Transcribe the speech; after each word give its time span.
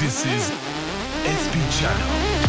This 0.00 0.24
is 0.26 0.52
Espiciano. 1.24 2.38
This 2.42 2.47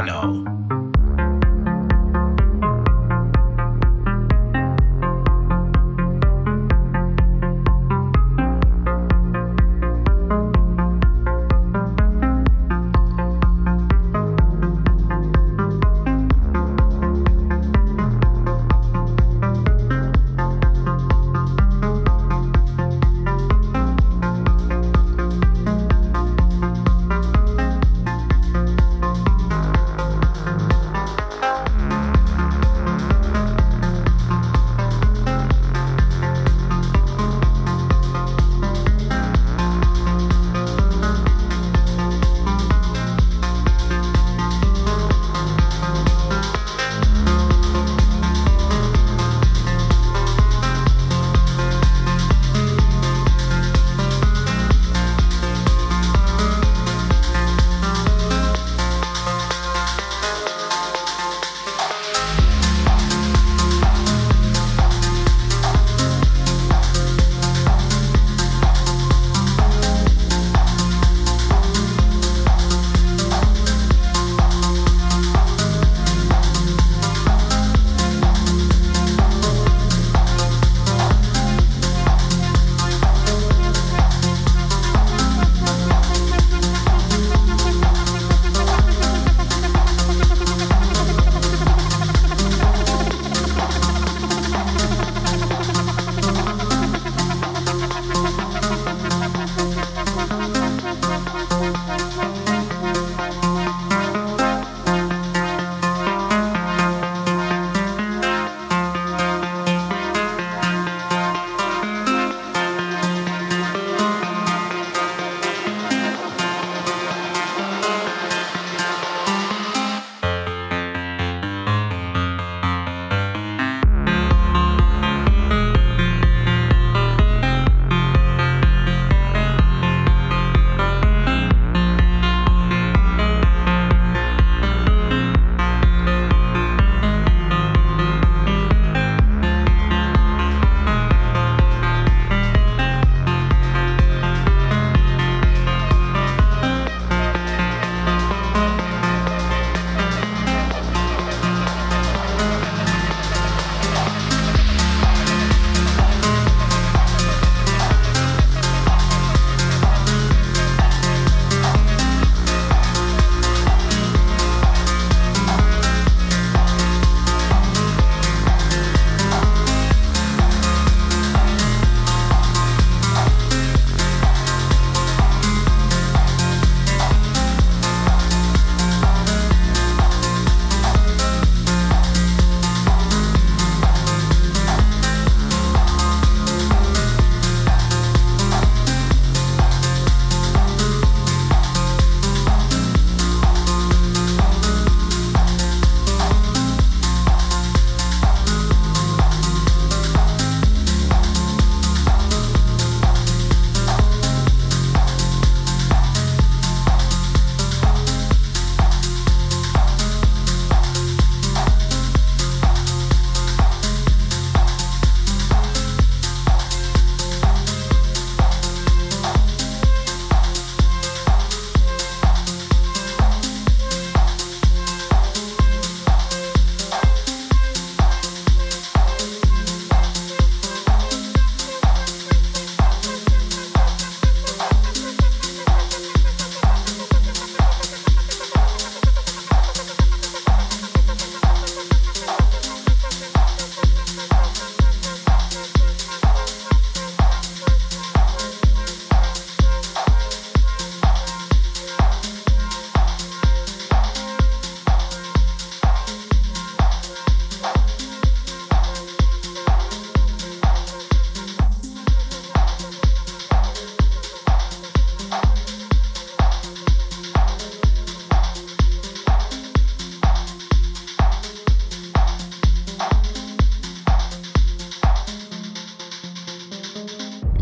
I 0.00 0.06
know. 0.06 0.39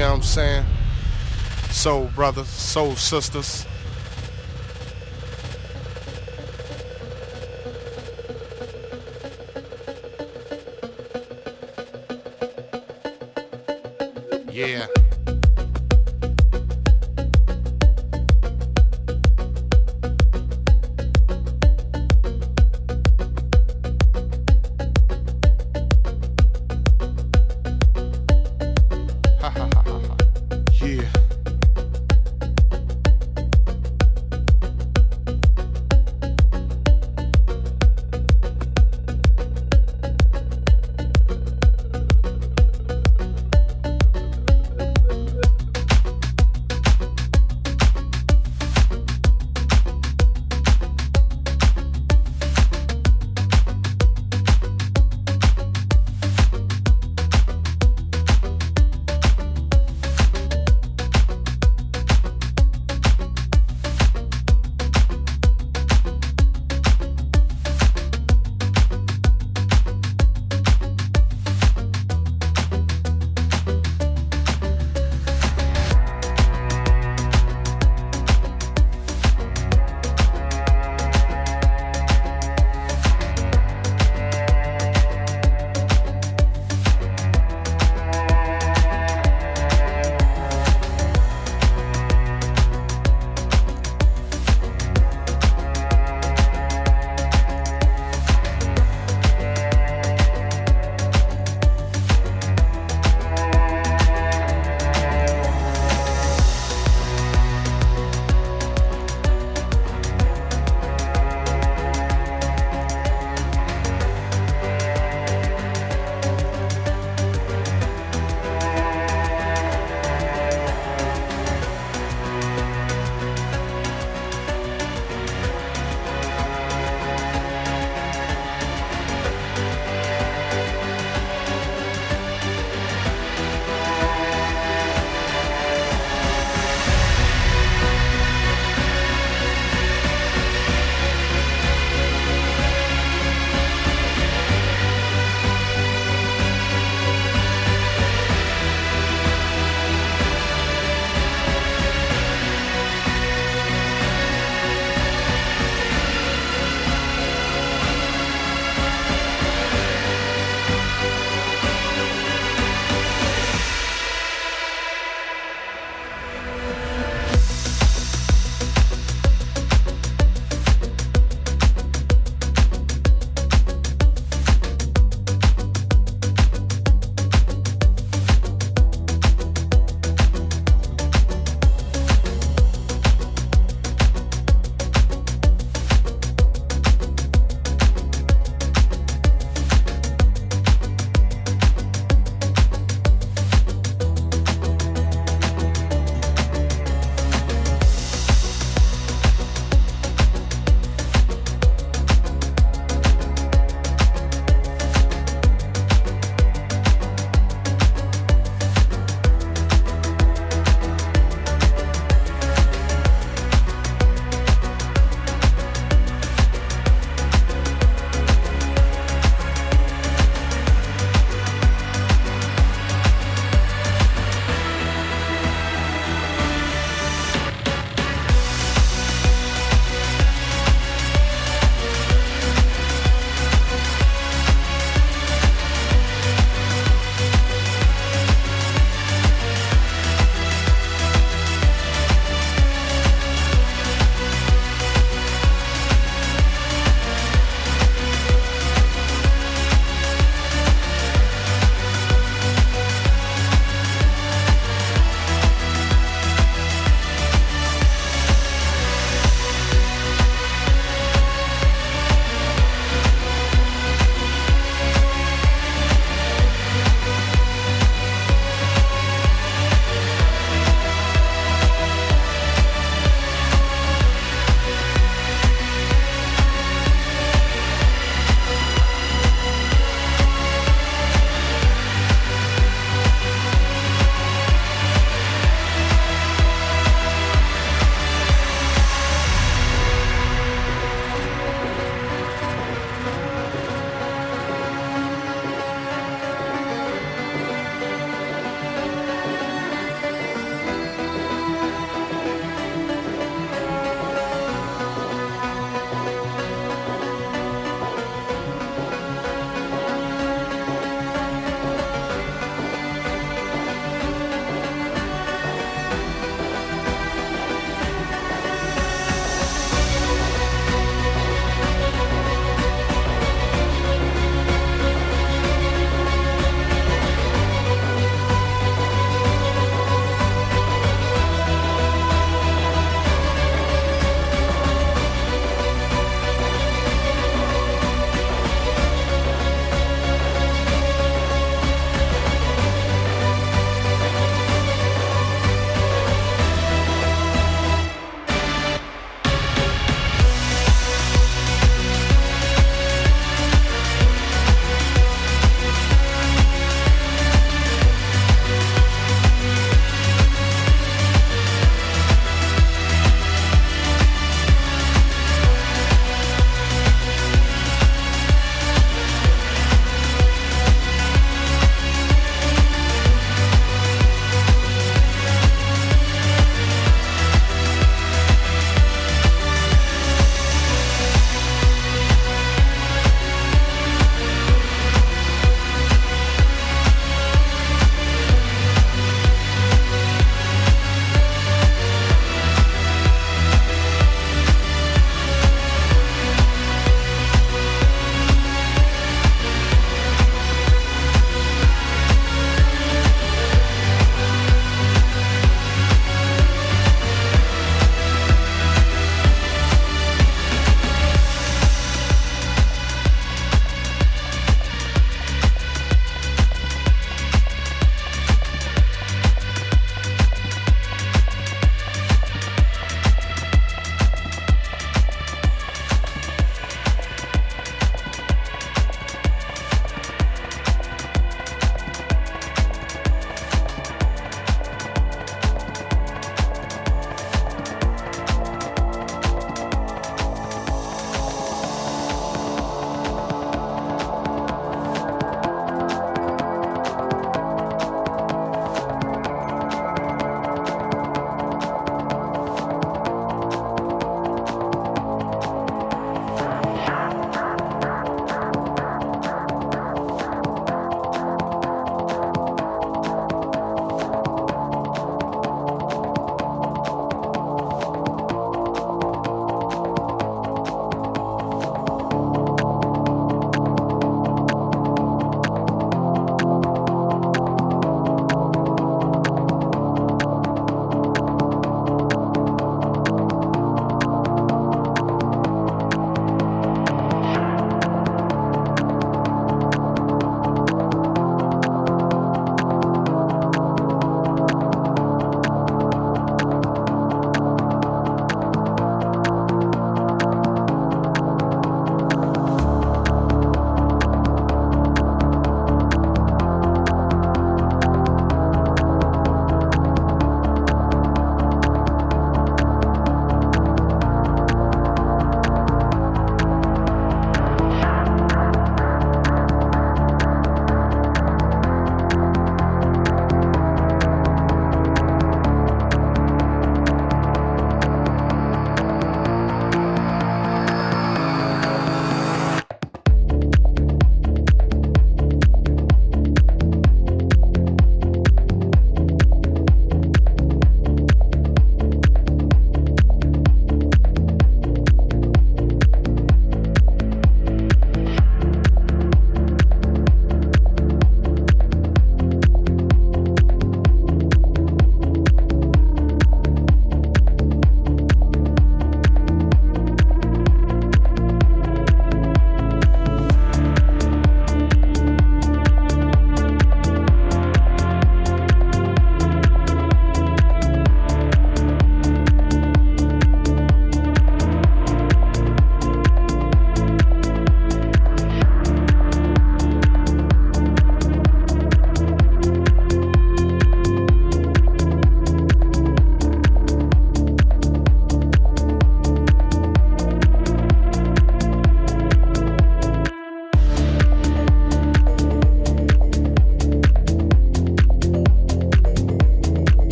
SP 0.00 0.24
saying? 0.24 0.64
soul 1.70 2.10
brothers, 2.14 2.48
soul 2.48 2.96
sisters. 2.96 3.66